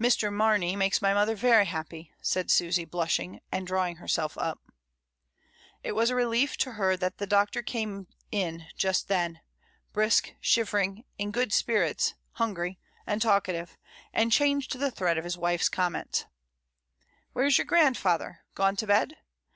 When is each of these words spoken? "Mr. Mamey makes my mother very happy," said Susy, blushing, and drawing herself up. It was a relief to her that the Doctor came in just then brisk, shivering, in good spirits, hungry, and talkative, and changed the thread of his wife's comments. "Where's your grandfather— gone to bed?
"Mr. 0.00 0.32
Mamey 0.32 0.74
makes 0.74 1.00
my 1.00 1.14
mother 1.14 1.36
very 1.36 1.64
happy," 1.64 2.10
said 2.20 2.50
Susy, 2.50 2.84
blushing, 2.84 3.38
and 3.52 3.68
drawing 3.68 3.98
herself 3.98 4.36
up. 4.36 4.58
It 5.84 5.92
was 5.92 6.10
a 6.10 6.16
relief 6.16 6.56
to 6.56 6.72
her 6.72 6.96
that 6.96 7.18
the 7.18 7.26
Doctor 7.28 7.62
came 7.62 8.08
in 8.32 8.66
just 8.76 9.06
then 9.06 9.38
brisk, 9.92 10.32
shivering, 10.40 11.04
in 11.18 11.30
good 11.30 11.52
spirits, 11.52 12.14
hungry, 12.32 12.80
and 13.06 13.22
talkative, 13.22 13.78
and 14.12 14.32
changed 14.32 14.76
the 14.76 14.90
thread 14.90 15.16
of 15.18 15.22
his 15.22 15.38
wife's 15.38 15.68
comments. 15.68 16.24
"Where's 17.32 17.56
your 17.56 17.64
grandfather— 17.66 18.40
gone 18.56 18.74
to 18.74 18.88
bed? 18.88 19.18